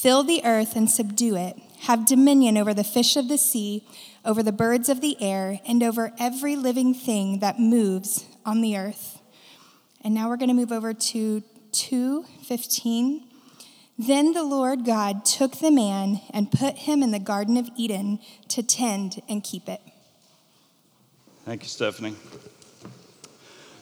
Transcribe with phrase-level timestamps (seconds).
[0.00, 1.58] Fill the earth and subdue it.
[1.80, 3.86] Have dominion over the fish of the sea,
[4.24, 8.78] over the birds of the air, and over every living thing that moves on the
[8.78, 9.20] earth.
[10.00, 11.42] And now we're going to move over to
[11.72, 13.24] 2:15.
[13.98, 18.20] Then the Lord God took the man and put him in the garden of Eden
[18.48, 19.82] to tend and keep it.
[21.44, 22.16] Thank you, Stephanie.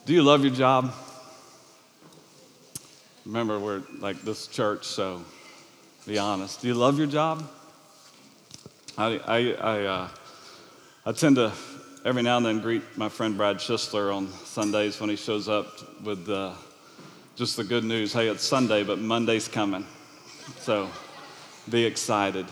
[0.04, 0.92] Do you love your job?
[3.24, 5.22] Remember, we're like this church, so
[6.08, 6.62] be honest.
[6.62, 7.46] Do you love your job?
[8.96, 10.08] I, I, I, uh,
[11.04, 11.52] I tend to
[12.02, 15.66] every now and then greet my friend Brad Schisler on Sundays when he shows up
[16.02, 16.54] with uh,
[17.36, 19.84] just the good news hey, it's Sunday, but Monday's coming.
[20.60, 20.88] So
[21.68, 22.46] be excited.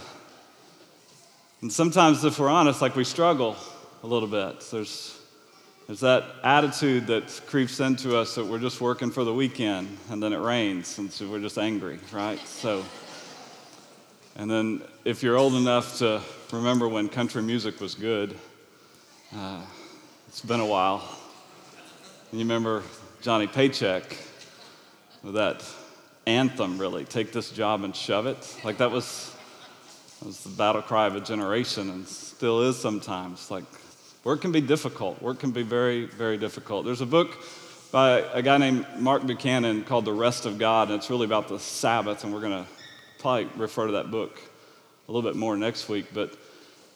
[1.62, 3.56] And sometimes, if we're honest, like we struggle
[4.02, 4.60] a little bit.
[4.70, 5.18] There's,
[5.86, 10.22] there's that attitude that creeps into us that we're just working for the weekend and
[10.22, 12.38] then it rains and so we're just angry, right?
[12.40, 12.84] So.
[14.38, 16.20] And then, if you're old enough to
[16.52, 18.36] remember when country music was good,
[19.34, 19.62] uh,
[20.28, 21.02] it's been a while.
[22.30, 22.82] And you remember
[23.22, 24.14] Johnny Paycheck,
[25.22, 25.64] with that
[26.26, 28.58] anthem, really take this job and shove it.
[28.62, 29.34] Like, that was,
[30.20, 33.50] that was the battle cry of a generation and still is sometimes.
[33.50, 33.64] Like,
[34.22, 35.22] work can be difficult.
[35.22, 36.84] Work can be very, very difficult.
[36.84, 37.42] There's a book
[37.90, 41.48] by a guy named Mark Buchanan called The Rest of God, and it's really about
[41.48, 42.70] the Sabbath, and we're going to
[43.26, 44.40] probably refer to that book
[45.08, 46.06] a little bit more next week.
[46.14, 46.32] But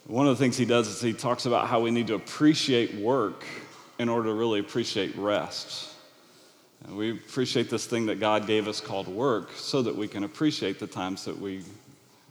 [0.07, 2.95] one of the things he does is he talks about how we need to appreciate
[2.95, 3.45] work
[3.99, 5.93] in order to really appreciate rest.
[6.85, 10.23] And we appreciate this thing that God gave us called work so that we can
[10.23, 11.65] appreciate the times that we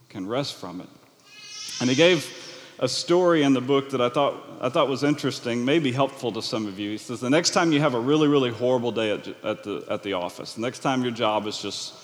[0.08, 0.88] can rest from it.
[1.82, 2.26] And he gave
[2.80, 6.42] a story in the book that I thought, I thought was interesting, maybe helpful to
[6.42, 6.92] some of you.
[6.92, 9.86] He says, The next time you have a really, really horrible day at, at, the,
[9.90, 11.99] at the office, the next time your job is just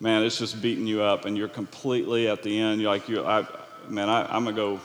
[0.00, 2.80] man, it's just beating you up, and you're completely at the end.
[2.80, 3.46] You're like, you, I,
[3.88, 4.80] man, I, I'm gonna go.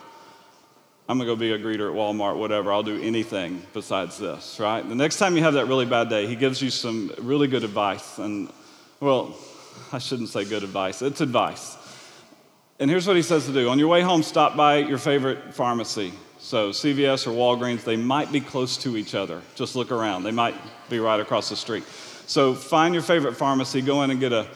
[1.08, 2.72] I'm gonna go be a greeter at Walmart, whatever.
[2.72, 4.88] I'll do anything besides this, right?
[4.88, 7.66] The next time you have that really bad day, he gives you some really good
[7.66, 8.20] advice.
[8.20, 8.50] And,
[9.02, 9.36] well,
[9.92, 11.78] I shouldn't say good advice, it's advice.
[12.80, 15.54] And here's what he says to do on your way home, stop by your favorite
[15.54, 16.14] pharmacy.
[16.40, 19.42] So, CVS or Walgreens, they might be close to each other.
[19.56, 20.56] Just look around, they might
[20.90, 21.84] be right across the street.
[22.28, 24.48] So, find your favorite pharmacy, go in and get a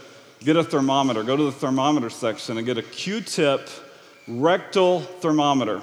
[0.44, 3.70] get a thermometer, go to the thermometer section and get a Q tip
[4.28, 5.82] rectal thermometer.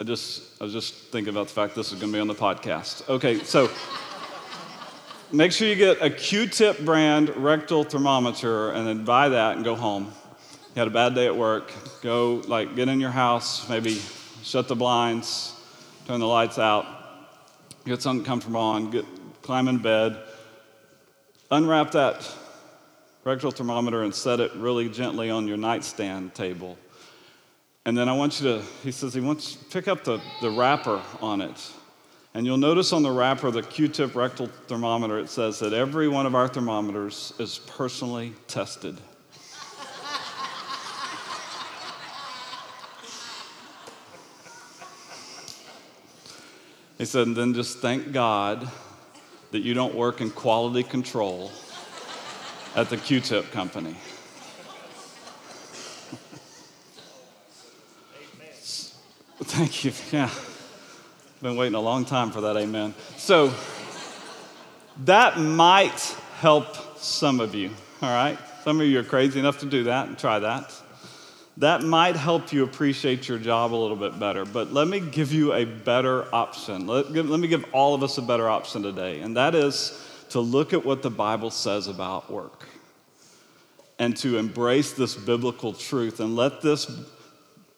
[0.00, 2.26] I just, I was just thinking about the fact this is going to be on
[2.26, 3.08] the podcast.
[3.08, 3.70] Okay, so
[5.32, 9.64] make sure you get a Q tip brand rectal thermometer and then buy that and
[9.64, 10.12] go home.
[10.74, 14.00] You had a bad day at work, go, like, get in your house, maybe
[14.42, 15.54] shut the blinds,
[16.06, 16.86] turn the lights out,
[17.84, 19.04] get something comfortable on, get,
[19.42, 20.18] climb in bed
[21.52, 22.26] Unwrap that
[23.24, 26.78] rectal thermometer and set it really gently on your nightstand table.
[27.84, 30.48] And then I want you to, he says, he wants to pick up the, the
[30.48, 31.70] wrapper on it.
[32.32, 36.08] And you'll notice on the wrapper, the Q tip rectal thermometer, it says that every
[36.08, 38.96] one of our thermometers is personally tested.
[46.96, 48.70] he said, and then just thank God
[49.52, 51.52] that you don't work in quality control
[52.74, 53.94] at the Q tip company.
[59.44, 59.92] Thank you.
[60.10, 60.30] Yeah.
[61.42, 62.94] Been waiting a long time for that amen.
[63.16, 63.52] So
[65.04, 66.00] that might
[66.38, 67.70] help some of you,
[68.00, 68.38] all right?
[68.64, 70.81] Some of you are crazy enough to do that and try that.
[71.58, 74.44] That might help you appreciate your job a little bit better.
[74.44, 76.86] But let me give you a better option.
[76.86, 80.40] Let, let me give all of us a better option today, and that is to
[80.40, 82.66] look at what the Bible says about work
[83.98, 86.90] and to embrace this biblical truth and let this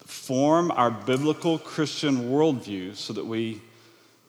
[0.07, 3.61] form our biblical Christian worldview so that we,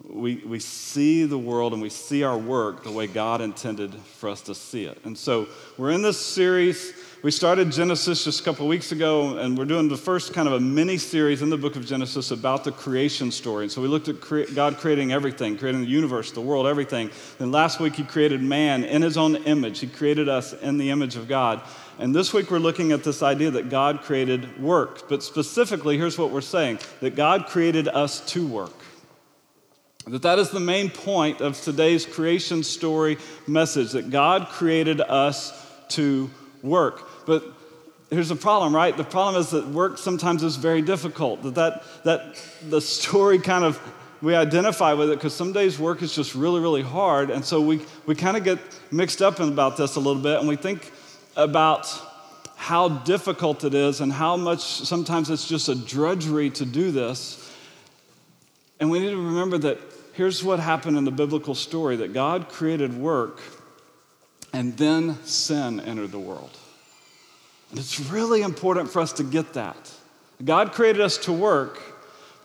[0.03, 4.29] we, we see the world and we see our work the way God intended for
[4.29, 4.97] us to see it.
[5.05, 5.47] And so
[5.77, 6.93] we're in this series
[7.25, 10.53] we started Genesis just a couple weeks ago, and we're doing the first kind of
[10.53, 13.63] a mini series in the book of Genesis about the creation story.
[13.63, 17.09] And so we looked at cre- God creating everything, creating the universe, the world, everything.
[17.39, 19.79] Then last week, He created man in His own image.
[19.79, 21.63] He created us in the image of God.
[21.97, 25.09] And this week, we're looking at this idea that God created work.
[25.09, 28.83] But specifically, here's what we're saying that God created us to work.
[30.05, 33.17] That that is the main point of today's creation story
[33.47, 36.29] message that God created us to
[36.65, 37.07] work.
[37.25, 37.43] But
[38.09, 38.95] here's the problem, right?
[38.95, 41.43] The problem is that work sometimes is very difficult.
[41.43, 43.79] That, that, that the story kind of,
[44.21, 47.29] we identify with it because some days work is just really, really hard.
[47.29, 48.59] And so we, we kind of get
[48.91, 50.91] mixed up about this a little bit and we think
[51.35, 51.87] about
[52.55, 57.41] how difficult it is and how much sometimes it's just a drudgery to do this.
[58.79, 59.77] And we need to remember that
[60.13, 63.41] here's what happened in the biblical story that God created work
[64.55, 66.57] and then sin entered the world.
[67.69, 69.91] And it's really important for us to get that.
[70.43, 71.77] God created us to work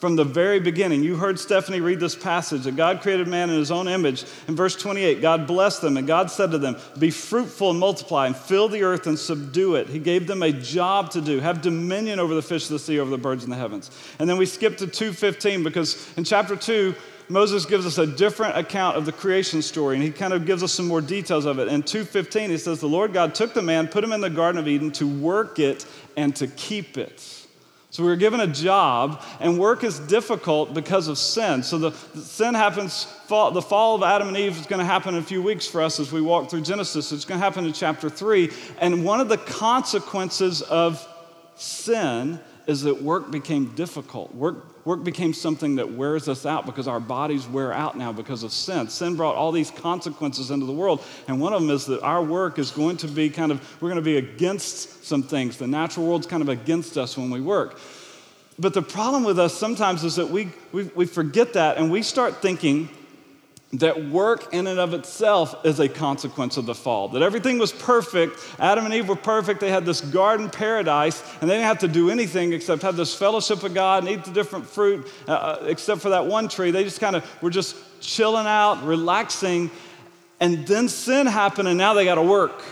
[0.01, 1.05] from the very beginning.
[1.05, 4.25] You heard Stephanie read this passage that God created man in his own image.
[4.49, 8.27] In verse 28, God blessed them and God said to them, Be fruitful and multiply
[8.27, 9.89] and fill the earth and subdue it.
[9.89, 12.99] He gave them a job to do, have dominion over the fish of the sea,
[12.99, 13.91] over the birds in the heavens.
[14.19, 16.95] And then we skip to 2:15 because in chapter 2,
[17.29, 20.65] Moses gives us a different account of the creation story, and he kind of gives
[20.65, 21.69] us some more details of it.
[21.69, 24.59] In 2:15, he says, The Lord God took the man, put him in the Garden
[24.59, 25.85] of Eden to work it
[26.17, 27.40] and to keep it.
[27.93, 31.65] So we were given a job, and work is difficult because of sin.
[31.65, 34.85] So the, the sin happens, fall, the fall of Adam and Eve is going to
[34.85, 37.11] happen in a few weeks for us as we walk through Genesis.
[37.11, 38.51] It's going to happen in chapter three.
[38.79, 41.05] And one of the consequences of
[41.57, 42.39] sin
[42.71, 44.33] is that work became difficult.
[44.33, 48.45] Work, work became something that wears us out because our bodies wear out now because
[48.45, 48.89] of sin.
[48.89, 51.05] Sin brought all these consequences into the world.
[51.27, 53.89] And one of them is that our work is going to be kind of, we're
[53.89, 55.57] going to be against some things.
[55.57, 57.79] The natural world's kind of against us when we work.
[58.57, 62.03] But the problem with us sometimes is that we, we, we forget that and we
[62.03, 62.89] start thinking
[63.73, 67.09] that work in and of itself is a consequence of the fall.
[67.09, 68.37] That everything was perfect.
[68.59, 69.61] Adam and Eve were perfect.
[69.61, 73.15] They had this garden paradise, and they didn't have to do anything except have this
[73.15, 76.73] fellowship with God and eat the different fruit, uh, uh except for that one tree.
[76.73, 79.71] They just kind of were just chilling out, relaxing,
[80.41, 82.63] and then sin happened, and now they got to work.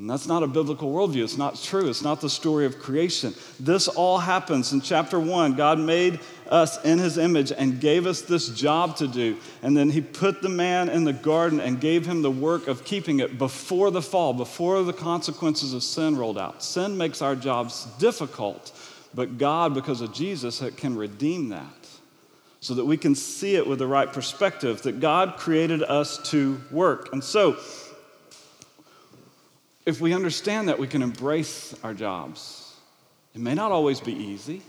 [0.00, 1.22] And that's not a biblical worldview.
[1.22, 1.90] It's not true.
[1.90, 3.34] It's not the story of creation.
[3.60, 5.56] This all happens in chapter one.
[5.56, 9.36] God made us in his image and gave us this job to do.
[9.62, 12.82] And then he put the man in the garden and gave him the work of
[12.82, 16.62] keeping it before the fall, before the consequences of sin rolled out.
[16.62, 18.72] Sin makes our jobs difficult,
[19.14, 21.66] but God, because of Jesus, can redeem that
[22.60, 26.58] so that we can see it with the right perspective that God created us to
[26.70, 27.12] work.
[27.12, 27.58] And so,
[29.90, 32.74] if we understand that, we can embrace our jobs.
[33.34, 34.62] It may not always be easy,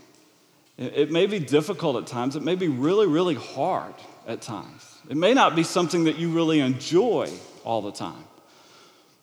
[0.76, 3.94] it may be difficult at times, it may be really, really hard
[4.26, 4.98] at times.
[5.08, 7.30] It may not be something that you really enjoy
[7.64, 8.24] all the time.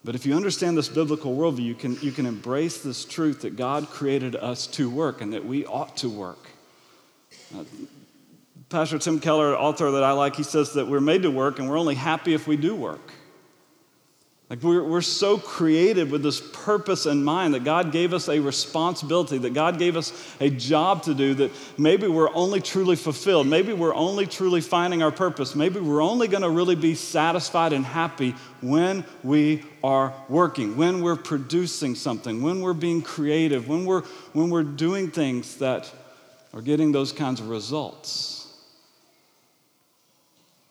[0.02, 3.56] But if you understand this biblical worldview, you can, you can embrace this truth that
[3.56, 6.48] God created us to work and that we ought to work.
[7.54, 7.64] Uh,
[8.70, 11.68] Pastor Tim Keller, author that I like, he says that we're made to work and
[11.68, 13.12] we're only happy if we do work.
[14.50, 18.40] Like we're, we're so created with this purpose in mind that God gave us a
[18.40, 23.46] responsibility, that God gave us a job to do, that maybe we're only truly fulfilled.
[23.46, 25.54] Maybe we're only truly finding our purpose.
[25.54, 31.00] Maybe we're only going to really be satisfied and happy when we are working, when
[31.00, 35.88] we're producing something, when we're being creative, when we're, when we're doing things that
[36.52, 38.52] are getting those kinds of results.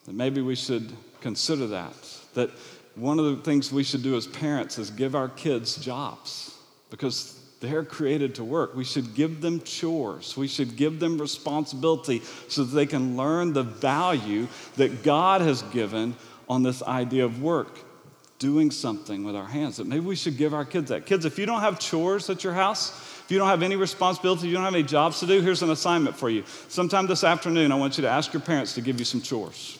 [0.06, 0.92] That maybe we should
[1.22, 1.94] consider that.
[2.34, 2.50] That
[3.00, 6.58] one of the things we should do as parents is give our kids jobs
[6.90, 8.76] because they're created to work.
[8.76, 10.38] We should give them chores.
[10.38, 14.48] We should give them responsibility so that they can learn the value
[14.78, 16.16] that God has given
[16.48, 17.80] on this idea of work,
[18.40, 19.78] doing something with our hands.
[19.78, 21.06] That maybe we should give our kids that.
[21.06, 22.92] Kids, if you don't have chores at your house,
[23.26, 25.70] if you don't have any responsibility, you don't have any jobs to do, here's an
[25.70, 26.44] assignment for you.
[26.70, 29.79] Sometime this afternoon, I want you to ask your parents to give you some chores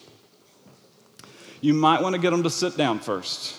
[1.60, 3.56] you might want to get them to sit down first.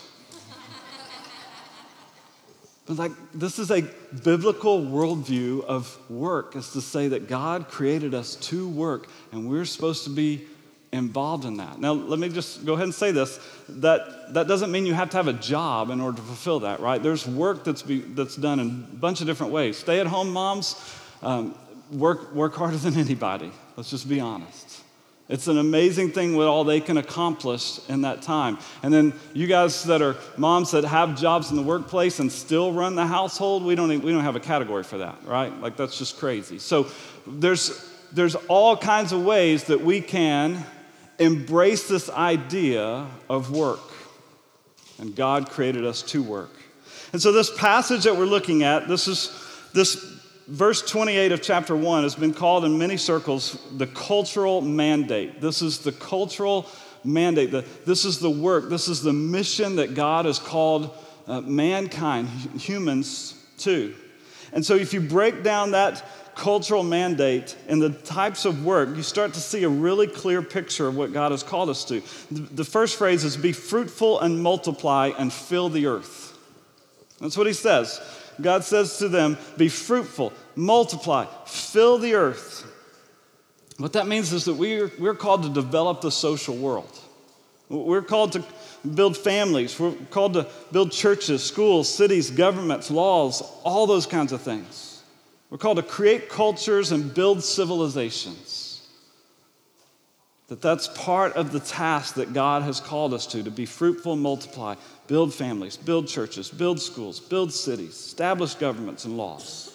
[2.86, 3.84] But like this is a
[4.24, 9.66] biblical worldview of work, is to say that God created us to work and we're
[9.66, 10.46] supposed to be
[10.92, 11.80] involved in that.
[11.80, 13.40] Now, let me just go ahead and say this.
[13.70, 16.82] That, that doesn't mean you have to have a job in order to fulfill that,
[16.82, 17.02] right?
[17.02, 19.78] There's work that's, be, that's done in a bunch of different ways.
[19.78, 20.76] Stay at home moms
[21.22, 21.56] um,
[21.92, 23.52] work, work harder than anybody.
[23.78, 24.71] Let's just be honest.
[25.32, 28.60] It's an amazing thing what all they can accomplish in that time.
[28.84, 32.74] And then you guys that are moms that have jobs in the workplace and still
[32.74, 35.58] run the household, we don't, we don't have a category for that, right?
[35.62, 36.60] Like that's just crazy.
[36.60, 36.88] So
[37.26, 40.66] there's, there's all kinds of ways that we can
[41.18, 43.80] embrace this idea of work.
[45.00, 46.52] And God created us to work.
[47.14, 49.34] And so this passage that we're looking at, this is
[49.74, 50.11] this
[50.52, 55.40] verse 28 of chapter 1 has been called in many circles the cultural mandate.
[55.40, 56.68] This is the cultural
[57.06, 57.52] mandate.
[57.52, 62.28] The, this is the work, this is the mission that God has called uh, mankind,
[62.60, 63.96] humans, to.
[64.52, 66.04] And so, if you break down that
[66.36, 70.88] cultural mandate and the types of work, you start to see a really clear picture
[70.88, 72.02] of what God has called us to.
[72.32, 76.38] The first phrase is be fruitful and multiply and fill the earth.
[77.22, 78.02] That's what he says.
[78.42, 82.66] God says to them, be fruitful, multiply, fill the earth.
[83.78, 87.00] What that means is that we're, we're called to develop the social world.
[87.70, 88.44] We're called to
[88.96, 89.80] build families.
[89.80, 95.02] We're called to build churches, schools, cities, governments, laws, all those kinds of things.
[95.50, 98.88] We're called to create cultures and build civilizations.
[100.48, 104.18] That that's part of the task that God has called us to to be fruitful,
[104.18, 104.76] multiply,
[105.08, 109.71] build families, build churches, build schools, build cities, establish governments and laws.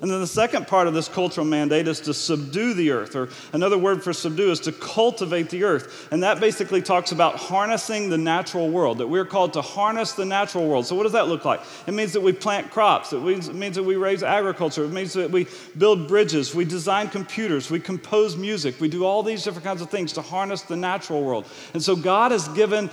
[0.00, 3.30] And then the second part of this cultural mandate is to subdue the earth, or
[3.52, 6.08] another word for subdue is to cultivate the earth.
[6.12, 10.24] And that basically talks about harnessing the natural world, that we're called to harness the
[10.24, 10.86] natural world.
[10.86, 11.62] So, what does that look like?
[11.88, 15.32] It means that we plant crops, it means that we raise agriculture, it means that
[15.32, 19.82] we build bridges, we design computers, we compose music, we do all these different kinds
[19.82, 21.44] of things to harness the natural world.
[21.74, 22.88] And so, God has given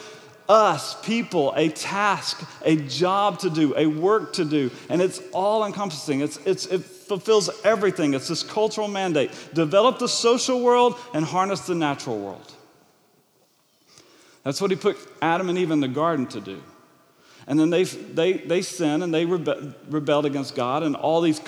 [0.48, 5.66] us, people, a task, a job to do, a work to do, and it's all
[5.66, 6.22] encompassing.
[6.22, 8.14] It's, it's, it fulfills everything.
[8.14, 12.54] It's this cultural mandate develop the social world and harness the natural world.
[14.44, 16.62] That's what he put Adam and Eve in the garden to do.
[17.48, 21.40] And then they, they, they sinned and they rebe- rebelled against God, and all these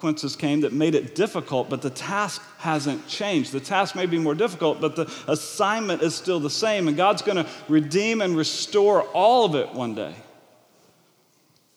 [0.00, 3.52] consequences came that made it difficult, but the task hasn't changed.
[3.52, 7.20] The task may be more difficult, but the assignment is still the same, and God's
[7.20, 10.14] going to redeem and restore all of it one day.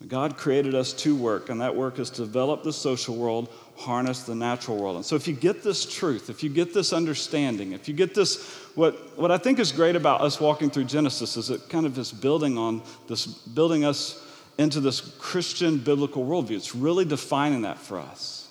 [0.07, 4.23] God created us to work, and that work is to develop the social world, harness
[4.23, 4.97] the natural world.
[4.97, 8.13] And so, if you get this truth, if you get this understanding, if you get
[8.13, 11.85] this, what, what I think is great about us walking through Genesis is it kind
[11.85, 14.22] of is building on this, building us
[14.57, 16.51] into this Christian biblical worldview.
[16.51, 18.43] It's really defining that for us.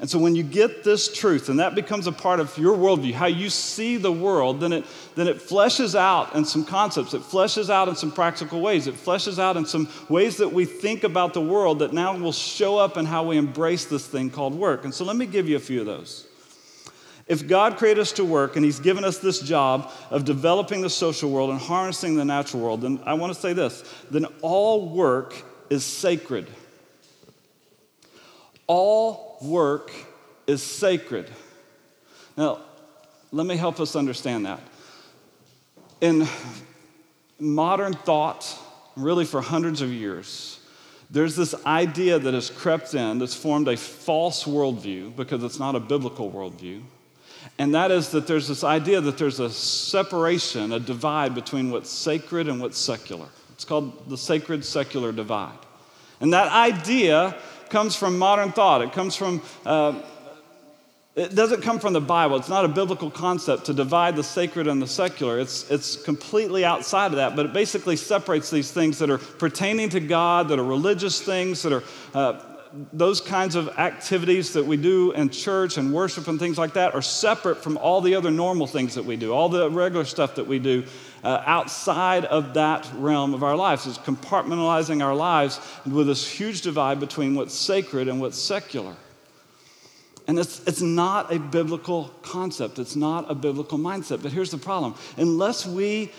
[0.00, 3.12] And so when you get this truth and that becomes a part of your worldview,
[3.12, 7.12] how you see the world, then it, then it fleshes out in some concepts.
[7.12, 8.86] It fleshes out in some practical ways.
[8.86, 12.32] It fleshes out in some ways that we think about the world that now will
[12.32, 14.84] show up in how we embrace this thing called work.
[14.84, 16.26] And so let me give you a few of those.
[17.30, 20.90] If God created us to work and He's given us this job of developing the
[20.90, 24.88] social world and harnessing the natural world, then I want to say this then all
[24.88, 26.48] work is sacred.
[28.66, 29.92] All work
[30.48, 31.30] is sacred.
[32.36, 32.62] Now,
[33.30, 34.60] let me help us understand that.
[36.00, 36.26] In
[37.38, 38.58] modern thought,
[38.96, 40.58] really for hundreds of years,
[41.08, 45.76] there's this idea that has crept in that's formed a false worldview because it's not
[45.76, 46.82] a biblical worldview.
[47.60, 51.90] And that is that there's this idea that there's a separation, a divide between what's
[51.90, 53.26] sacred and what's secular.
[53.52, 55.58] It's called the sacred secular divide.
[56.22, 57.36] And that idea
[57.68, 58.80] comes from modern thought.
[58.80, 60.00] It comes from, uh,
[61.14, 62.36] it doesn't come from the Bible.
[62.36, 65.38] It's not a biblical concept to divide the sacred and the secular.
[65.38, 69.90] It's, it's completely outside of that, but it basically separates these things that are pertaining
[69.90, 71.82] to God, that are religious things, that are
[72.14, 72.40] uh,
[72.92, 76.94] those kinds of activities that we do in church and worship and things like that
[76.94, 80.36] are separate from all the other normal things that we do, all the regular stuff
[80.36, 80.84] that we do
[81.24, 83.86] uh, outside of that realm of our lives.
[83.86, 88.94] It's compartmentalizing our lives with this huge divide between what's sacred and what's secular.
[90.28, 94.22] And it's, it's not a biblical concept, it's not a biblical mindset.
[94.22, 96.12] But here's the problem unless we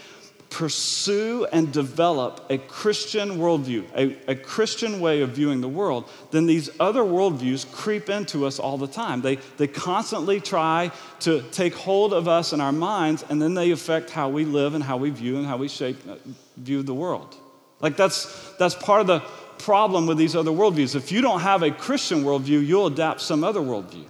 [0.52, 6.46] pursue and develop a Christian worldview, a, a, Christian way of viewing the world, then
[6.46, 9.22] these other worldviews creep into us all the time.
[9.22, 10.92] They, they constantly try
[11.22, 14.76] to take hold of us and our minds, and then they affect how we live
[14.76, 16.16] and how we view and how we shape, uh,
[16.58, 17.34] view the world.
[17.80, 19.22] Like that's, that's part of the
[19.58, 20.96] problem with these other worldviews.
[20.96, 24.06] If you don't have a Christian worldview, you'll adapt some other worldview.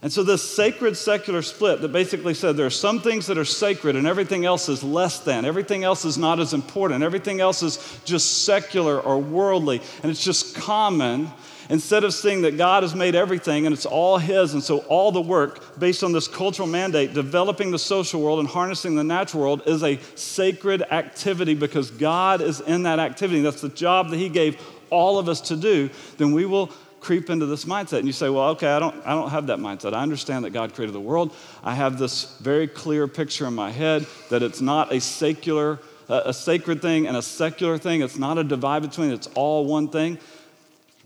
[0.00, 3.44] And so, this sacred secular split that basically said there are some things that are
[3.44, 7.64] sacred and everything else is less than, everything else is not as important, everything else
[7.64, 11.30] is just secular or worldly, and it's just common.
[11.70, 15.12] Instead of seeing that God has made everything and it's all His, and so all
[15.12, 19.42] the work based on this cultural mandate, developing the social world and harnessing the natural
[19.42, 23.42] world, is a sacred activity because God is in that activity.
[23.42, 24.58] That's the job that He gave
[24.90, 28.28] all of us to do, then we will creep into this mindset and you say,
[28.28, 29.94] well, okay, I don't, I don't have that mindset.
[29.94, 31.34] I understand that God created the world.
[31.62, 35.78] I have this very clear picture in my head that it's not a secular,
[36.08, 38.02] a sacred thing and a secular thing.
[38.02, 40.18] It's not a divide between, it's all one thing.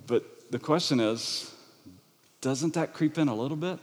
[0.07, 1.53] But the question is,
[2.41, 3.79] doesn't that creep in a little bit?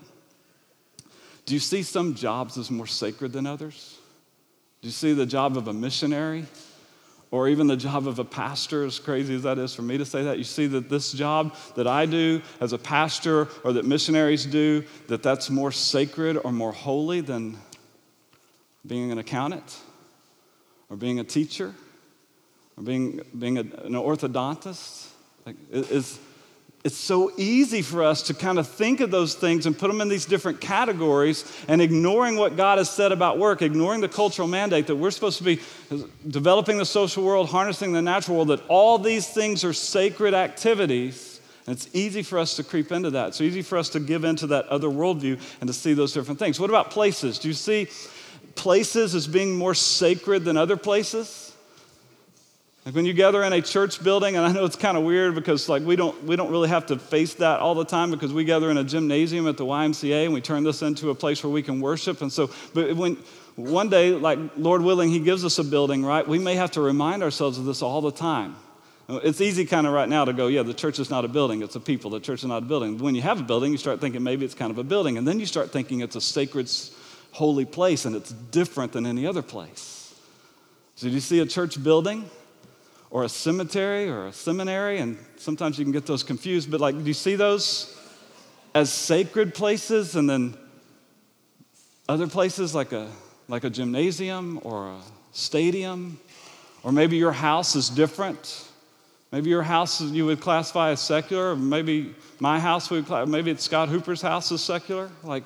[1.45, 3.97] Do you see some jobs as more sacred than others?
[4.81, 6.45] Do you see the job of a missionary
[7.31, 10.05] or even the job of a pastor, as crazy as that is for me to
[10.05, 13.85] say that, you see that this job that I do as a pastor or that
[13.85, 17.57] missionaries do, that that's more sacred or more holy than
[18.85, 19.77] being an accountant
[20.89, 21.75] or being a teacher
[22.77, 25.09] or being, being a, an orthodontist.
[25.45, 26.19] Like, is,
[26.83, 29.99] it's so easy for us to kind of think of those things and put them
[29.99, 34.47] in these different categories and ignoring what God has said about work, ignoring the cultural
[34.47, 35.59] mandate that we're supposed to be
[36.29, 41.41] developing the social world, harnessing the natural world, that all these things are sacred activities.
[41.67, 43.29] And it's easy for us to creep into that.
[43.29, 46.39] It's easy for us to give into that other worldview and to see those different
[46.39, 46.61] things.
[46.61, 47.39] What about places?
[47.39, 47.89] Do you see
[48.55, 51.48] places as being more sacred than other places?
[52.85, 55.35] Like when you gather in a church building, and I know it's kind of weird
[55.35, 58.31] because like we don't we don't really have to face that all the time because
[58.31, 61.43] we gather in a gymnasium at the YMCA and we turn this into a place
[61.43, 62.21] where we can worship.
[62.21, 63.17] And so, but when
[63.55, 66.25] one day, like Lord willing, He gives us a building, right?
[66.25, 68.55] We may have to remind ourselves of this all the time.
[69.09, 71.63] It's easy kind of right now to go, yeah, the church is not a building,
[71.63, 72.11] it's a people.
[72.11, 72.95] The church is not a building.
[72.97, 75.17] But When you have a building, you start thinking maybe it's kind of a building.
[75.17, 76.71] And then you start thinking it's a sacred,
[77.31, 80.13] holy place and it's different than any other place.
[80.95, 82.29] So, do you see a church building?
[83.11, 86.97] Or a cemetery or a seminary, and sometimes you can get those confused, but like,
[86.97, 87.97] do you see those
[88.75, 90.57] as sacred places and then
[92.07, 93.09] other places like a,
[93.47, 94.99] like a gymnasium or a
[95.31, 96.19] stadium?
[96.83, 98.67] Or maybe your house is different.
[99.31, 101.55] Maybe your house you would classify as secular.
[101.55, 105.09] Maybe my house would, maybe it's Scott Hooper's house is secular.
[105.23, 105.43] Like,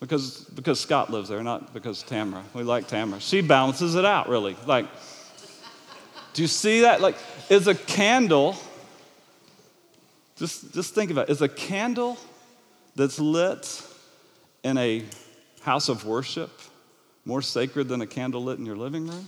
[0.00, 2.44] because, because Scott lives there, not because Tamara.
[2.54, 3.20] We like Tamara.
[3.20, 4.56] She balances it out, really.
[4.66, 4.86] Like,
[6.38, 7.00] do you see that?
[7.00, 7.16] Like,
[7.50, 8.54] is a candle,
[10.36, 12.16] just, just think about it, is a candle
[12.94, 13.82] that's lit
[14.62, 15.02] in a
[15.62, 16.52] house of worship
[17.24, 19.26] more sacred than a candle lit in your living room?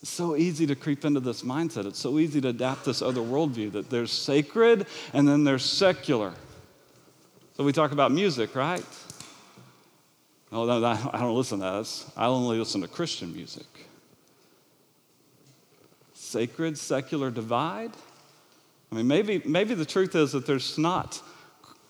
[0.00, 1.84] It's so easy to creep into this mindset.
[1.84, 6.32] It's so easy to adapt this other worldview that there's sacred and then there's secular.
[7.58, 8.86] So we talk about music, right?
[10.50, 12.04] Oh, no, I don't listen to that.
[12.16, 13.66] I only listen to Christian music
[16.28, 17.92] sacred secular divide?
[18.90, 21.20] I mean, maybe, maybe the truth is that there's not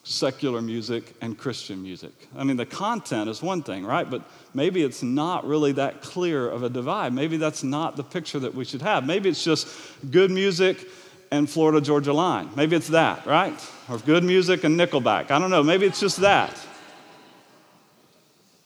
[0.02, 2.12] secular music and Christian music.
[2.36, 4.08] I mean, the content is one thing, right?
[4.08, 4.22] But
[4.54, 7.12] maybe it's not really that clear of a divide.
[7.12, 9.06] Maybe that's not the picture that we should have.
[9.06, 9.68] Maybe it's just
[10.10, 10.88] good music
[11.30, 12.48] and Florida Georgia Line.
[12.56, 13.54] Maybe it's that, right?
[13.88, 15.30] Or good music and Nickelback.
[15.30, 15.62] I don't know.
[15.62, 16.56] Maybe it's just that.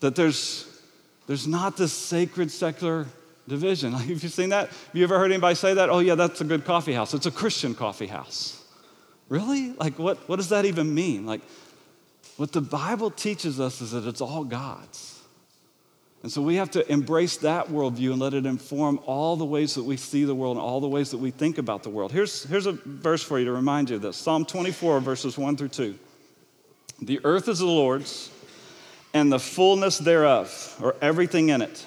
[0.00, 0.80] That there's,
[1.26, 3.06] there's not this sacred secular
[3.48, 3.92] division.
[3.92, 4.68] Have you seen that?
[4.68, 5.90] Have you ever heard anybody say that?
[5.90, 7.14] Oh, yeah, that's a good coffee house.
[7.14, 8.62] It's a Christian coffee house.
[9.28, 9.72] Really?
[9.72, 11.26] Like, what, what does that even mean?
[11.26, 11.40] Like,
[12.36, 15.20] what the Bible teaches us is that it's all God's.
[16.22, 19.74] And so we have to embrace that worldview and let it inform all the ways
[19.74, 22.12] that we see the world and all the ways that we think about the world.
[22.12, 25.56] Here's, here's a verse for you to remind you of this Psalm 24, verses 1
[25.56, 25.98] through 2.
[27.02, 28.30] The earth is the Lord's
[29.12, 31.84] and the fullness thereof, or everything in it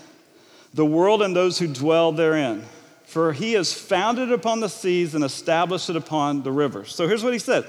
[0.75, 2.63] the world and those who dwell therein.
[3.05, 6.93] For he has founded it upon the seas and established it upon the rivers.
[6.93, 7.65] So here's what he said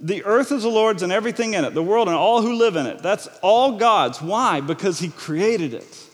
[0.00, 2.74] The earth is the Lord's and everything in it, the world and all who live
[2.74, 3.00] in it.
[3.00, 4.22] That's all God's.
[4.22, 4.60] Why?
[4.60, 6.06] Because he created it.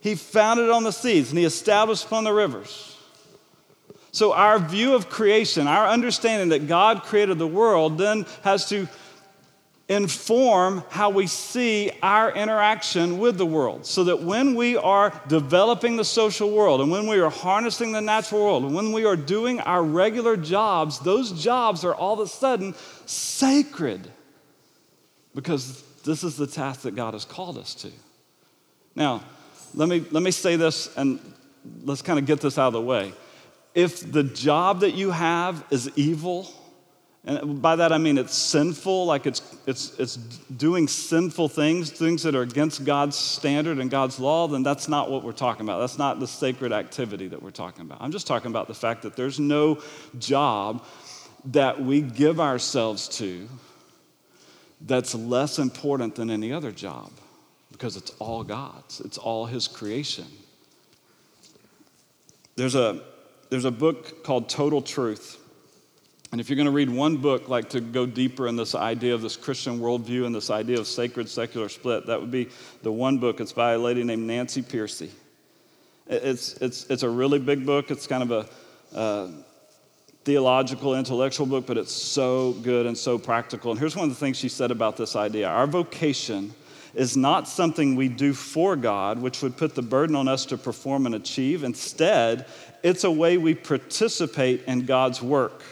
[0.00, 2.98] He founded it on the seas and he established upon the rivers.
[4.14, 8.86] So, our view of creation, our understanding that God created the world, then has to
[9.92, 13.86] inform how we see our interaction with the world.
[13.86, 18.00] So that when we are developing the social world and when we are harnessing the
[18.00, 22.20] natural world and when we are doing our regular jobs, those jobs are all of
[22.20, 22.74] a sudden
[23.06, 24.10] sacred
[25.34, 27.90] because this is the task that God has called us to.
[28.94, 29.22] Now,
[29.74, 31.18] let me, let me say this and
[31.84, 33.12] let's kind of get this out of the way.
[33.74, 36.52] If the job that you have is evil,
[37.24, 42.22] and by that I mean it's sinful, like it's, it's, it's doing sinful things, things
[42.24, 45.78] that are against God's standard and God's law, then that's not what we're talking about.
[45.78, 47.98] That's not the sacred activity that we're talking about.
[48.00, 49.80] I'm just talking about the fact that there's no
[50.18, 50.84] job
[51.46, 53.48] that we give ourselves to
[54.80, 57.10] that's less important than any other job
[57.70, 60.26] because it's all God's, it's all His creation.
[62.56, 63.00] There's a,
[63.48, 65.38] there's a book called Total Truth.
[66.32, 69.14] And if you're going to read one book, like to go deeper in this idea
[69.14, 72.48] of this Christian worldview and this idea of sacred secular split, that would be
[72.82, 73.38] the one book.
[73.38, 75.10] It's by a lady named Nancy Pearcey.
[76.08, 77.90] It's, it's, it's a really big book.
[77.90, 78.48] It's kind of
[78.94, 79.28] a
[80.24, 83.70] theological, intellectual book, but it's so good and so practical.
[83.70, 86.54] And here's one of the things she said about this idea Our vocation
[86.94, 90.58] is not something we do for God, which would put the burden on us to
[90.58, 91.64] perform and achieve.
[91.64, 92.46] Instead,
[92.82, 95.62] it's a way we participate in God's work.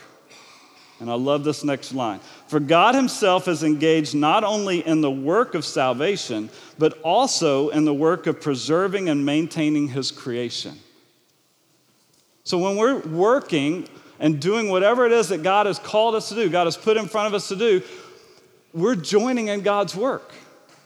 [1.01, 2.21] And I love this next line.
[2.47, 7.85] For God Himself is engaged not only in the work of salvation, but also in
[7.85, 10.79] the work of preserving and maintaining His creation.
[12.45, 16.35] So when we're working and doing whatever it is that God has called us to
[16.35, 17.83] do, God has put in front of us to do,
[18.75, 20.33] we're joining in God's work.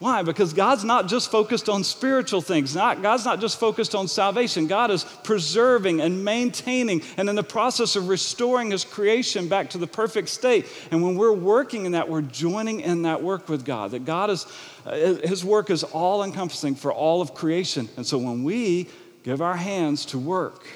[0.00, 0.22] Why?
[0.22, 2.74] Because God's not just focused on spiritual things.
[2.74, 4.66] Not, God's not just focused on salvation.
[4.66, 9.78] God is preserving and maintaining and in the process of restoring His creation back to
[9.78, 10.66] the perfect state.
[10.90, 13.92] And when we're working in that, we're joining in that work with God.
[13.92, 14.46] That God is,
[14.84, 17.88] uh, His work is all encompassing for all of creation.
[17.96, 18.88] And so when we
[19.22, 20.66] give our hands to work,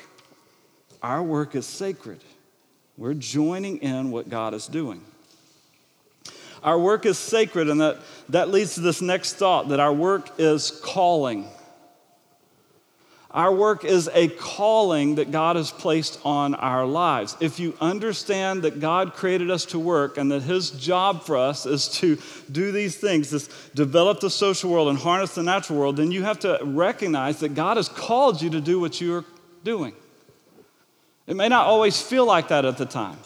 [1.03, 2.23] our work is sacred.
[2.97, 5.03] We're joining in what God is doing.
[6.63, 10.31] Our work is sacred, and that, that leads to this next thought that our work
[10.39, 11.49] is calling.
[13.31, 17.37] Our work is a calling that God has placed on our lives.
[17.41, 21.67] If you understand that God created us to work and that His job for us
[21.67, 22.19] is to
[22.51, 26.23] do these things, this develop the social world and harness the natural world, then you
[26.23, 29.25] have to recognize that God has called you to do what you are
[29.63, 29.93] doing.
[31.27, 33.19] It may not always feel like that at the time.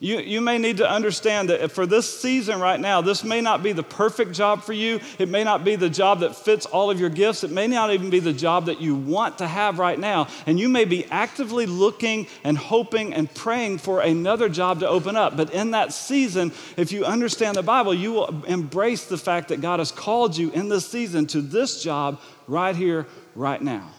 [0.00, 3.62] You, you may need to understand that for this season right now, this may not
[3.62, 5.00] be the perfect job for you.
[5.18, 7.42] It may not be the job that fits all of your gifts.
[7.42, 10.28] It may not even be the job that you want to have right now.
[10.46, 15.16] And you may be actively looking and hoping and praying for another job to open
[15.16, 15.36] up.
[15.36, 19.60] But in that season, if you understand the Bible, you will embrace the fact that
[19.60, 23.90] God has called you in this season to this job right here, right now.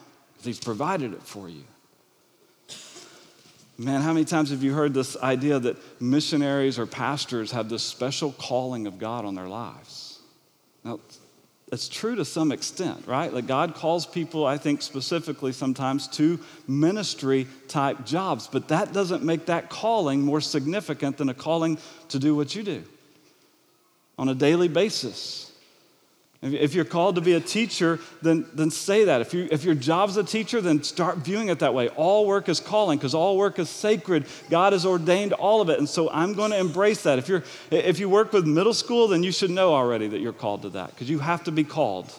[0.41, 1.63] He's provided it for you.
[3.79, 7.81] Man, how many times have you heard this idea that missionaries or pastors have this
[7.81, 10.19] special calling of God on their lives?
[10.83, 10.99] Now,
[11.71, 13.31] it's true to some extent, right?
[13.33, 19.23] Like God calls people, I think specifically sometimes, to ministry type jobs, but that doesn't
[19.23, 21.77] make that calling more significant than a calling
[22.09, 22.83] to do what you do
[24.17, 25.48] on a daily basis.
[26.41, 29.19] If you're called to be a teacher, then, then say that.
[29.19, 31.89] If, you, if your job's a teacher, then start viewing it that way.
[31.89, 34.25] All work is calling because all work is sacred.
[34.49, 35.79] God has ordained all of it.
[35.79, 37.19] And so I'm going to embrace that.
[37.19, 40.31] If, you're, if you work with middle school, then you should know already that you're
[40.31, 42.09] called to that because you have to be called,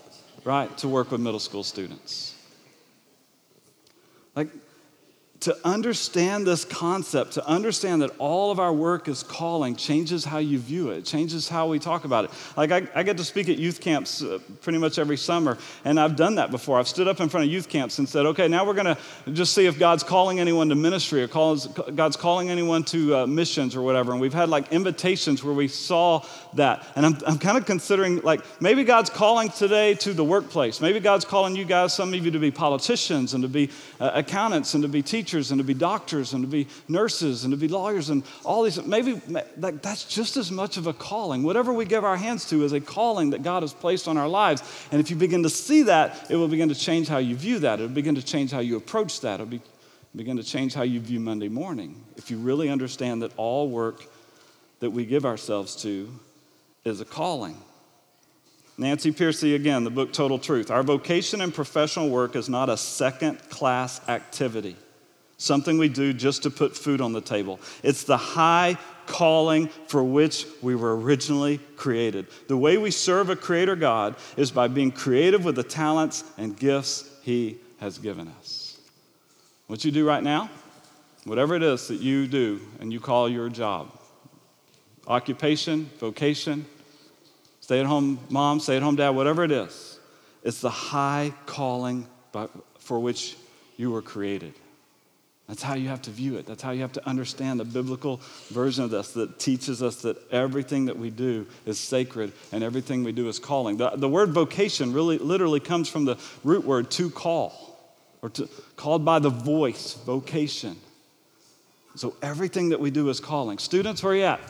[0.44, 2.34] right, to work with middle school students.
[4.36, 4.48] Like,
[5.40, 10.36] to understand this concept, to understand that all of our work is calling, changes how
[10.36, 12.30] you view it, changes how we talk about it.
[12.58, 15.98] Like, I, I get to speak at youth camps uh, pretty much every summer, and
[15.98, 16.78] I've done that before.
[16.78, 18.98] I've stood up in front of youth camps and said, okay, now we're going to
[19.32, 23.26] just see if God's calling anyone to ministry or calls, God's calling anyone to uh,
[23.26, 24.12] missions or whatever.
[24.12, 26.22] And we've had like invitations where we saw
[26.54, 26.86] that.
[26.96, 30.82] And I'm, I'm kind of considering, like, maybe God's calling today to the workplace.
[30.82, 34.10] Maybe God's calling you guys, some of you, to be politicians and to be uh,
[34.12, 37.52] accountants and to be teachers teachers and to be doctors and to be nurses and
[37.52, 38.84] to be lawyers and all these.
[38.84, 41.44] Maybe like, that's just as much of a calling.
[41.44, 44.28] Whatever we give our hands to is a calling that God has placed on our
[44.28, 44.62] lives.
[44.90, 47.60] And if you begin to see that, it will begin to change how you view
[47.60, 47.78] that.
[47.78, 49.38] It will begin to change how you approach that.
[49.38, 49.60] It will be,
[50.16, 52.02] begin to change how you view Monday morning.
[52.16, 54.04] If you really understand that all work
[54.80, 56.10] that we give ourselves to
[56.84, 57.56] is a calling.
[58.78, 60.70] Nancy Pearcey again, the book Total Truth.
[60.70, 64.74] Our vocation and professional work is not a second class activity
[65.40, 67.58] something we do just to put food on the table.
[67.82, 68.76] It's the high
[69.06, 72.26] calling for which we were originally created.
[72.46, 76.56] The way we serve a creator God is by being creative with the talents and
[76.56, 78.78] gifts He has given us.
[79.66, 80.50] What you do right now,
[81.24, 83.96] whatever it is that you do and you call your job
[85.06, 86.66] occupation, vocation,
[87.60, 89.98] stay at home mom, stay at home dad, whatever it is,
[90.44, 92.06] it's the high calling
[92.78, 93.36] for which
[93.76, 94.52] you were created.
[95.50, 96.46] That's how you have to view it.
[96.46, 100.16] That's how you have to understand the biblical version of this that teaches us that
[100.30, 103.76] everything that we do is sacred and everything we do is calling.
[103.76, 107.76] The, the word vocation really literally comes from the root word to call
[108.22, 110.76] or to, called by the voice, vocation.
[111.96, 113.58] So everything that we do is calling.
[113.58, 114.40] Students, where are you at?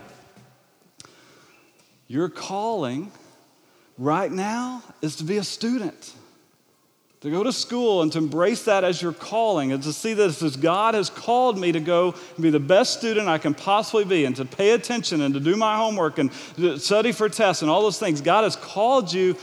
[2.09, 3.11] Your calling
[3.97, 6.13] right now is to be a student
[7.21, 10.43] to go to school and to embrace that as your calling and to see that
[10.43, 14.05] as God has called me to go and be the best student I can possibly
[14.05, 16.33] be and to pay attention and to do my homework and
[16.81, 18.23] study for tests and all those things.
[18.23, 19.37] God has called you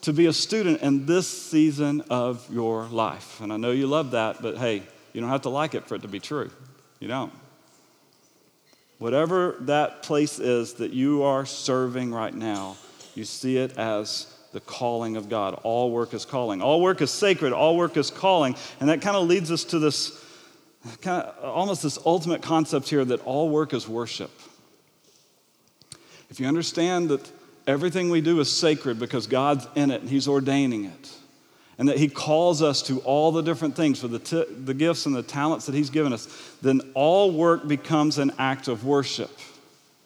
[0.00, 3.40] to be a student in this season of your life.
[3.40, 4.82] And I know you love that, but hey,
[5.12, 6.50] you don't have to like it for it to be true.
[6.98, 7.32] You don't.
[8.98, 12.76] Whatever that place is that you are serving right now,
[13.14, 15.58] you see it as the calling of God.
[15.62, 16.62] All work is calling.
[16.62, 17.52] All work is sacred.
[17.52, 18.56] All work is calling.
[18.80, 20.22] And that kind of leads us to this
[21.00, 24.30] kind of almost this ultimate concept here that all work is worship.
[26.28, 27.30] If you understand that
[27.66, 31.10] everything we do is sacred because God's in it and He's ordaining it,
[31.78, 35.06] and that He calls us to all the different things for the, t- the gifts
[35.06, 36.26] and the talents that He's given us,
[36.62, 39.30] then all work becomes an act of worship.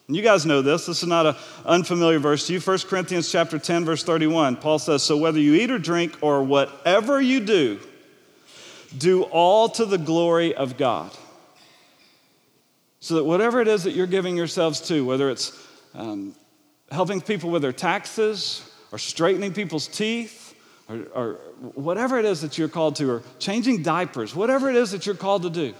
[0.08, 0.86] You guys know this.
[0.86, 2.60] This is not an unfamiliar verse to you.
[2.60, 4.56] 1 Corinthians chapter 10, verse 31.
[4.56, 7.80] Paul says, So whether you eat or drink or whatever you do,
[8.96, 11.10] do all to the glory of God.
[13.00, 15.52] So that whatever it is that you're giving yourselves to, whether it's
[15.94, 16.36] um,
[16.92, 20.54] helping people with their taxes or straightening people's teeth
[20.88, 21.32] or, or
[21.74, 25.16] whatever it is that you're called to, or changing diapers, whatever it is that you're
[25.16, 25.74] called to do,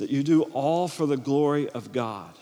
[0.00, 2.34] that you do all for the glory of God.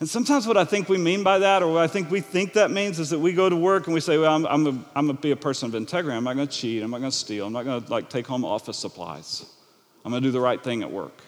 [0.00, 2.54] And sometimes what I think we mean by that, or what I think we think
[2.54, 5.16] that means, is that we go to work and we say, well, I'm, I'm, going
[5.16, 6.16] to be a person of integrity.
[6.16, 6.82] I'm not going to cheat.
[6.82, 7.46] I'm not going to steal.
[7.46, 9.44] I'm not going to like take home office supplies.
[10.04, 11.22] I'm going to do the right thing at work.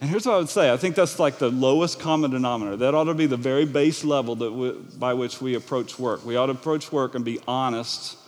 [0.00, 2.76] And here's what I would say I think that's like the lowest common denominator.
[2.76, 6.26] That ought to be the very base level that we, by which we approach work.
[6.26, 8.18] We ought to approach work and be honest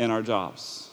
[0.00, 0.90] in our jobs.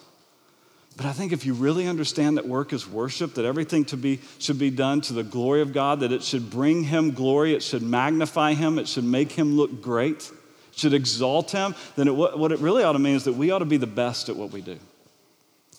[1.02, 4.20] But I think if you really understand that work is worship, that everything to be,
[4.38, 7.64] should be done to the glory of God, that it should bring Him glory, it
[7.64, 12.12] should magnify Him, it should make Him look great, it should exalt Him, then it,
[12.12, 14.36] what it really ought to mean is that we ought to be the best at
[14.36, 14.78] what we do.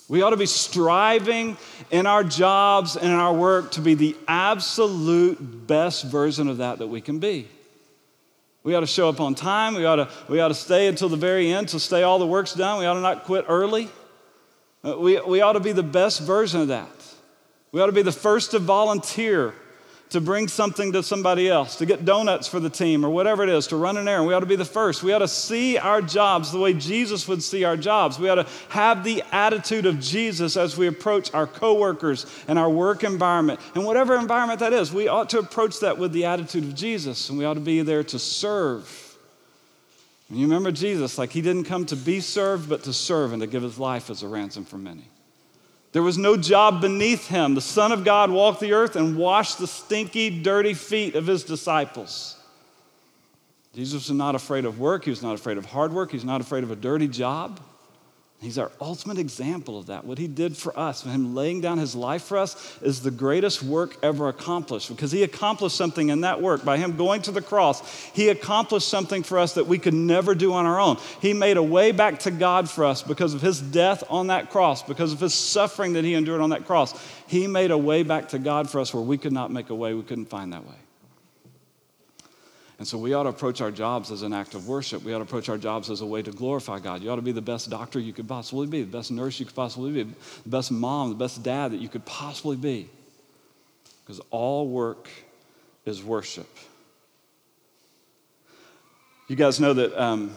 [0.08, 1.56] We ought to be striving
[1.92, 6.80] in our jobs and in our work to be the absolute best version of that
[6.80, 7.46] that we can be.
[8.64, 9.76] We ought to show up on time.
[9.76, 12.26] We ought to, we ought to stay until the very end to stay all the
[12.26, 12.80] work's done.
[12.80, 13.88] We ought to not quit early.
[14.84, 16.88] Uh, we, we ought to be the best version of that.
[17.70, 19.54] We ought to be the first to volunteer
[20.12, 23.48] to bring something to somebody else, to get donuts for the team or whatever it
[23.48, 24.26] is, to run an errand.
[24.26, 25.02] We ought to be the first.
[25.02, 28.18] We ought to see our jobs the way Jesus would see our jobs.
[28.18, 32.68] We ought to have the attitude of Jesus as we approach our coworkers and our
[32.68, 34.92] work environment and whatever environment that is.
[34.92, 37.80] We ought to approach that with the attitude of Jesus and we ought to be
[37.80, 39.01] there to serve.
[40.34, 43.46] You remember Jesus, like he didn't come to be served, but to serve and to
[43.46, 45.04] give his life as a ransom for many.
[45.92, 47.54] There was no job beneath him.
[47.54, 51.44] The Son of God walked the earth and washed the stinky, dirty feet of his
[51.44, 52.38] disciples.
[53.74, 55.04] Jesus was not afraid of work.
[55.04, 56.12] He was not afraid of hard work.
[56.12, 57.60] He's not afraid of a dirty job.
[58.42, 60.05] He's our ultimate example of that.
[60.05, 63.62] What he did for us, him laying down his life for us, is the greatest
[63.62, 66.64] work ever accomplished because he accomplished something in that work.
[66.64, 70.35] By him going to the cross, he accomplished something for us that we could never
[70.35, 70.98] do on our own.
[71.20, 74.50] He made a way back to God for us because of his death on that
[74.50, 77.00] cross, because of his suffering that he endured on that cross.
[77.28, 79.74] He made a way back to God for us where we could not make a
[79.74, 80.74] way, we couldn't find that way.
[82.82, 85.04] And so we ought to approach our jobs as an act of worship.
[85.04, 87.00] We ought to approach our jobs as a way to glorify God.
[87.00, 89.46] You ought to be the best doctor you could possibly be, the best nurse you
[89.46, 92.90] could possibly be, the best mom, the best dad that you could possibly be.
[94.04, 95.08] Because all work
[95.84, 96.48] is worship.
[99.28, 100.34] You guys know that um,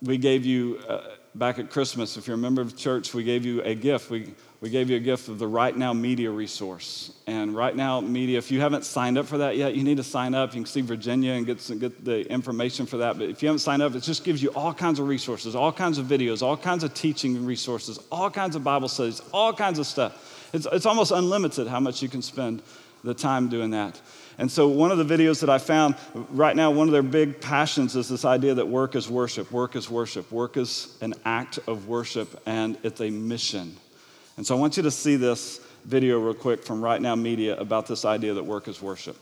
[0.00, 1.02] we gave you, uh,
[1.34, 4.08] back at Christmas, if you're a member of church, we gave you a gift.
[4.08, 4.32] We,
[4.64, 7.12] we gave you a gift of the Right Now Media resource.
[7.26, 10.02] And Right Now Media, if you haven't signed up for that yet, you need to
[10.02, 10.54] sign up.
[10.54, 13.18] You can see Virginia and get, some, get the information for that.
[13.18, 15.70] But if you haven't signed up, it just gives you all kinds of resources, all
[15.70, 19.78] kinds of videos, all kinds of teaching resources, all kinds of Bible studies, all kinds
[19.78, 20.48] of stuff.
[20.54, 22.62] It's, it's almost unlimited how much you can spend
[23.02, 24.00] the time doing that.
[24.38, 25.94] And so, one of the videos that I found
[26.30, 29.52] right now, one of their big passions is this idea that work is worship.
[29.52, 30.32] Work is worship.
[30.32, 33.76] Work is an act of worship, and it's a mission.
[34.36, 37.56] And so I want you to see this video real quick from Right Now Media
[37.56, 39.16] about this idea that work is worship.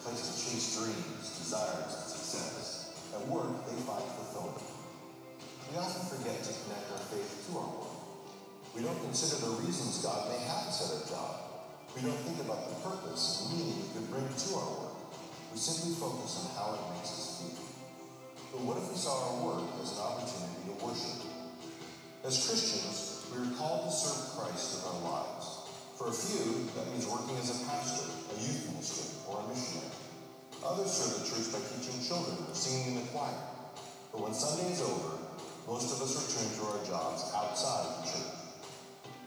[0.00, 2.92] Security, a place to chase dreams, desires, and success.
[3.14, 4.64] At work, they find fulfillment.
[5.70, 8.00] We often forget to connect our faith to our work.
[8.74, 11.34] We don't consider the reasons God may have us at our job.
[11.94, 14.96] We don't think about the purpose and meaning it could bring to our work.
[15.52, 17.66] We simply focus on how it makes us feel.
[18.52, 21.18] But what if we saw our work as an opportunity to worship?
[22.22, 25.39] As Christians, we are called to serve Christ with our lives.
[26.00, 29.92] For a few, that means working as a pastor, a youth minister, or a missionary.
[30.64, 33.36] Others serve the church by teaching children or singing in the choir.
[34.08, 35.20] But when Sunday is over,
[35.68, 38.32] most of us return to our jobs outside the church.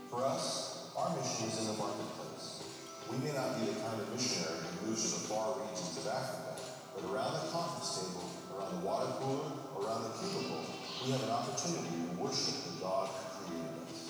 [0.10, 2.66] For us, our mission is in the marketplace.
[3.06, 6.10] We may not be the kind of missionary who moves to the far regions of
[6.10, 6.58] Africa,
[6.98, 9.46] but around the conference table, around the water cooler,
[9.78, 10.66] around the cubicle,
[11.06, 14.10] we have an opportunity to worship the God who created us.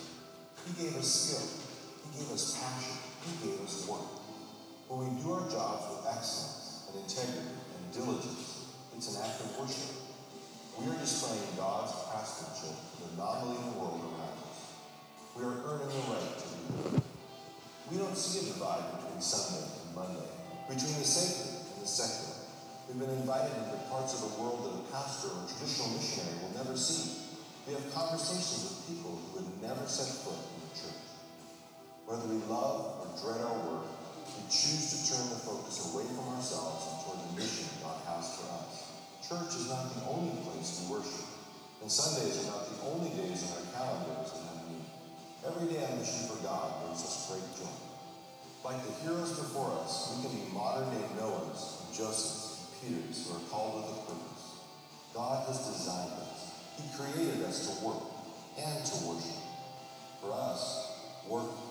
[0.63, 1.62] He gave us skill.
[2.13, 2.93] He gave us passion.
[3.25, 4.05] He gave us work.
[4.87, 9.57] When we do our jobs with excellence and integrity and diligence, it's an act of
[9.57, 9.89] worship.
[10.77, 14.57] We are displaying God's craftsmanship to the non-believing world around us.
[15.33, 17.03] We are earning the right to do it.
[17.89, 20.29] We don't see a divide between Sunday and Monday,
[20.69, 22.37] between the sacred and the secular.
[22.85, 26.53] We've been invited into parts of the world that a pastor or traditional missionary will
[26.57, 27.33] never see.
[27.65, 31.12] We have conversations with people who would never set foot in the church.
[32.13, 33.89] Whether we love or dread our work,
[34.37, 38.37] we choose to turn the focus away from ourselves and toward the mission God has
[38.37, 38.85] for us.
[39.25, 41.25] Church is not the only place we worship,
[41.81, 44.85] and Sundays are not the only days on our calendars that have meaning.
[45.41, 47.81] Every day on mission for God brings us great joy.
[48.61, 53.41] Like the heroes before us, we can be modern day Noahs, Josephs, and Peters who
[53.41, 54.61] are called with a purpose.
[55.17, 56.61] God has designed us.
[56.77, 58.05] He created us to work
[58.61, 59.41] and to worship.
[60.21, 60.93] For us,
[61.27, 61.62] work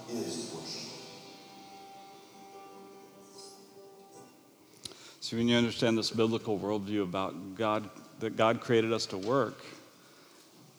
[5.32, 7.88] So when you understand this biblical worldview about God,
[8.20, 9.64] that God created us to work,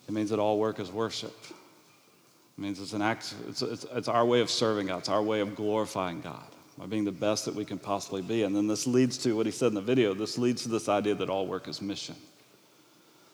[0.06, 1.34] it means that all work is worship.
[2.56, 5.24] It means it's an act, it's, it's, it's our way of serving God, it's our
[5.24, 6.46] way of glorifying God
[6.78, 8.44] by being the best that we can possibly be.
[8.44, 10.88] And then this leads to what he said in the video this leads to this
[10.88, 12.14] idea that all work is mission.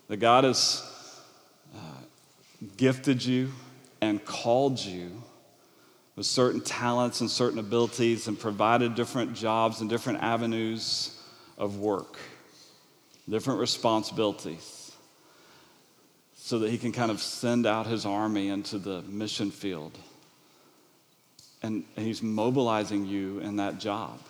[0.08, 0.82] That God has
[1.76, 1.78] uh,
[2.78, 3.50] gifted you
[4.00, 5.22] and called you
[6.20, 11.18] with certain talents and certain abilities and provided different jobs and different avenues
[11.56, 12.18] of work,
[13.26, 14.92] different responsibilities,
[16.36, 19.96] so that he can kind of send out his army into the mission field.
[21.62, 24.20] And, and he's mobilizing you in that job.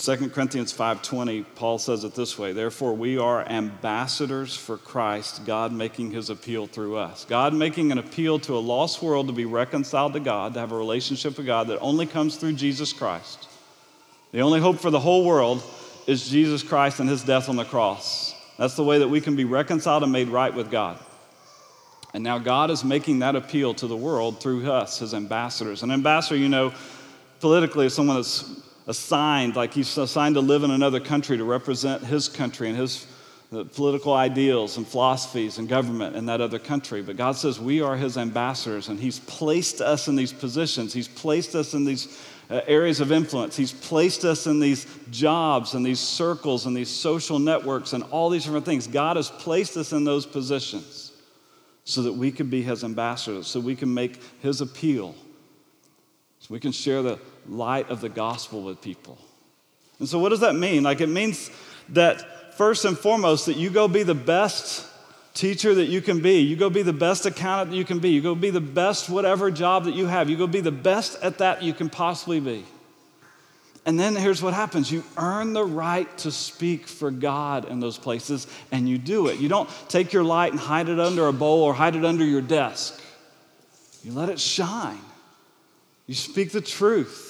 [0.00, 5.72] 2 Corinthians 5:20 Paul says it this way therefore we are ambassadors for Christ God
[5.72, 7.26] making his appeal through us.
[7.28, 10.70] God making an appeal to a lost world to be reconciled to God to have
[10.70, 13.48] a relationship with God that only comes through Jesus Christ.
[14.30, 15.64] The only hope for the whole world
[16.06, 18.36] is Jesus Christ and his death on the cross.
[18.56, 20.96] That's the way that we can be reconciled and made right with God.
[22.14, 25.82] And now God is making that appeal to the world through us his ambassadors.
[25.82, 26.72] An ambassador you know
[27.40, 32.02] politically is someone that's assigned, like he's assigned to live in another country to represent
[32.02, 33.06] his country and his
[33.74, 37.00] political ideals and philosophies and government in that other country.
[37.00, 40.92] But God says we are his ambassadors, and he's placed us in these positions.
[40.92, 42.18] He's placed us in these
[42.50, 43.56] uh, areas of influence.
[43.56, 48.30] He's placed us in these jobs and these circles and these social networks and all
[48.30, 48.86] these different things.
[48.86, 51.12] God has placed us in those positions
[51.84, 55.14] so that we can be his ambassadors, so we can make his appeal,
[56.38, 57.18] so we can share the
[57.48, 59.18] light of the gospel with people.
[59.98, 60.82] And so, what does that mean?
[60.82, 61.50] Like, it means
[61.90, 64.86] that first and foremost, that you go be the best
[65.34, 66.40] teacher that you can be.
[66.40, 68.10] You go be the best accountant that you can be.
[68.10, 70.28] You go be the best whatever job that you have.
[70.28, 72.64] You go be the best at that you can possibly be.
[73.86, 77.96] And then here's what happens you earn the right to speak for God in those
[77.96, 79.38] places, and you do it.
[79.38, 82.24] You don't take your light and hide it under a bowl or hide it under
[82.24, 83.00] your desk,
[84.02, 85.00] you let it shine.
[86.06, 87.27] You speak the truth.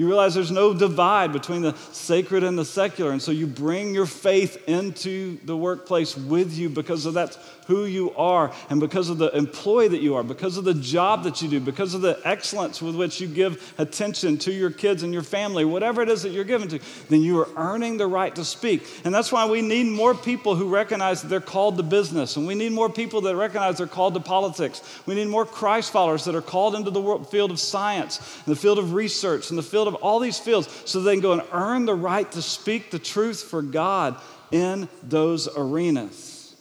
[0.00, 3.10] You realize there's no divide between the sacred and the secular.
[3.10, 7.36] And so you bring your faith into the workplace with you because of that's
[7.66, 11.24] who you are and because of the employee that you are, because of the job
[11.24, 15.02] that you do, because of the excellence with which you give attention to your kids
[15.02, 18.06] and your family, whatever it is that you're given to, then you are earning the
[18.06, 18.86] right to speak.
[19.04, 22.36] And that's why we need more people who recognize that they're called to business.
[22.36, 24.82] And we need more people that recognize they're called to politics.
[25.04, 28.58] We need more Christ followers that are called into the field of science, and the
[28.58, 31.42] field of research, and the field of all these fields so they can go and
[31.52, 34.16] earn the right to speak the truth for God
[34.50, 36.56] in those arenas.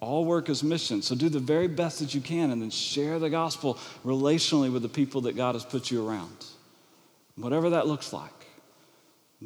[0.00, 1.02] All work is mission.
[1.02, 4.82] So do the very best that you can and then share the gospel relationally with
[4.82, 6.44] the people that God has put you around.
[7.36, 8.30] Whatever that looks like.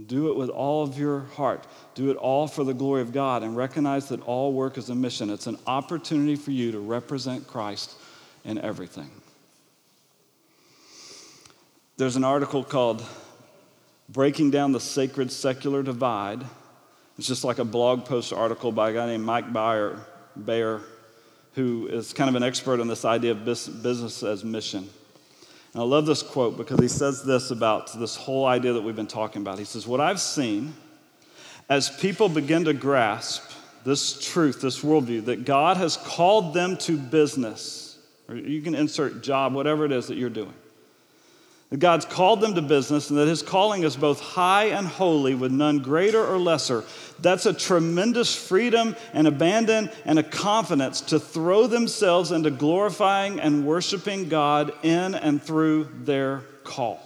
[0.06, 1.66] Do it with all of your heart.
[1.94, 4.94] Do it all for the glory of God and recognize that all work is a
[4.94, 5.30] mission.
[5.30, 7.94] It's an opportunity for you to represent Christ
[8.44, 9.10] in everything.
[11.98, 13.04] There's an article called
[14.08, 16.44] Breaking Down the Sacred Secular Divide.
[17.18, 19.98] It's just like a blog post article by a guy named Mike Baer,
[20.36, 20.80] Baer
[21.54, 24.88] who is kind of an expert on this idea of business as mission.
[25.72, 28.94] And I love this quote because he says this about this whole idea that we've
[28.94, 29.58] been talking about.
[29.58, 30.74] He says, What I've seen
[31.68, 33.42] as people begin to grasp
[33.84, 39.20] this truth, this worldview, that God has called them to business, or you can insert
[39.20, 40.54] job, whatever it is that you're doing.
[41.70, 45.34] That God's called them to business and that his calling is both high and holy
[45.34, 46.82] with none greater or lesser.
[47.20, 53.66] That's a tremendous freedom and abandon and a confidence to throw themselves into glorifying and
[53.66, 57.00] worshiping God in and through their call.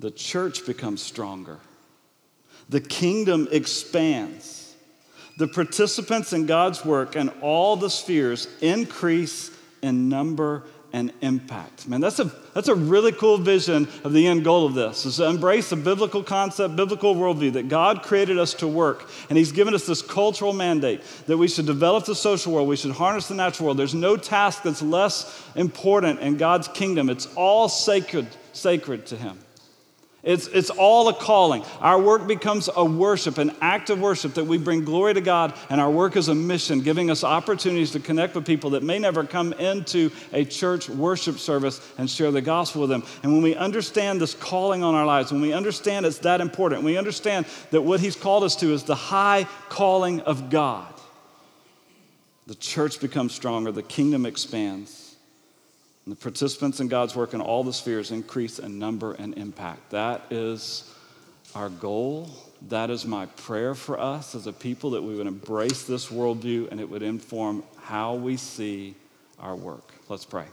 [0.00, 1.58] The church becomes stronger.
[2.70, 4.74] The kingdom expands.
[5.36, 9.50] The participants in God's work and all the spheres increase
[9.82, 10.64] in number
[10.94, 11.88] and impact.
[11.88, 15.16] Man, that's a, that's a really cool vision of the end goal of this, is
[15.16, 19.10] to embrace the biblical concept, biblical worldview that God created us to work.
[19.28, 22.76] And He's given us this cultural mandate that we should develop the social world, we
[22.76, 23.76] should harness the natural world.
[23.76, 27.10] There's no task that's less important in God's kingdom.
[27.10, 29.43] It's all sacred, sacred to Him.
[30.24, 31.64] It's, it's all a calling.
[31.80, 35.54] Our work becomes a worship, an act of worship that we bring glory to God,
[35.68, 38.98] and our work is a mission, giving us opportunities to connect with people that may
[38.98, 43.02] never come into a church worship service and share the gospel with them.
[43.22, 46.82] And when we understand this calling on our lives, when we understand it's that important,
[46.82, 50.92] we understand that what He's called us to is the high calling of God,
[52.46, 55.03] the church becomes stronger, the kingdom expands.
[56.04, 59.90] And the participants in God's work in all the spheres increase in number and impact.
[59.90, 60.92] That is
[61.54, 62.30] our goal.
[62.68, 66.70] That is my prayer for us as a people that we would embrace this worldview
[66.70, 68.94] and it would inform how we see
[69.38, 69.92] our work.
[70.08, 70.46] Let's pray.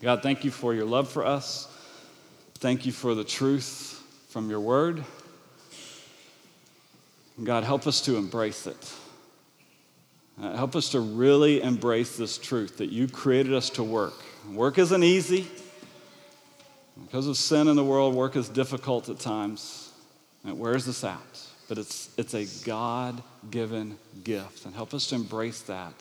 [0.00, 1.68] God, thank you for your love for us.
[2.54, 5.04] Thank you for the truth from your word.
[7.42, 8.92] God, help us to embrace it.
[10.40, 14.78] Uh, help us to really embrace this truth that you created us to work Work
[14.78, 15.48] isn't easy.
[17.04, 19.92] Because of sin in the world, work is difficult at times.
[20.42, 21.40] And it wears us out.
[21.68, 24.64] But it's, it's a God given gift.
[24.64, 25.92] And help us to embrace that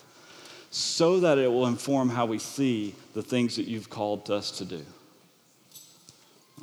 [0.70, 4.66] so that it will inform how we see the things that you've called us to
[4.66, 4.82] do.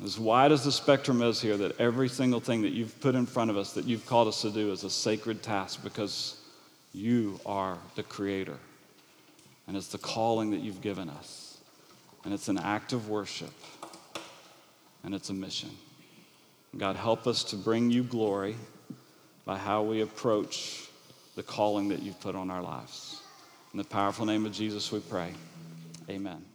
[0.03, 3.25] As wide as the spectrum is here, that every single thing that you've put in
[3.25, 6.37] front of us, that you've called us to do, is a sacred task because
[6.93, 8.57] you are the creator.
[9.67, 11.42] And it's the calling that you've given us
[12.23, 13.53] and it's an act of worship,
[15.03, 15.69] and it's a mission.
[16.77, 18.55] God, help us to bring you glory
[19.45, 20.87] by how we approach
[21.35, 23.21] the calling that you've put on our lives.
[23.73, 25.33] In the powerful name of Jesus, we pray.
[26.09, 26.52] Amen.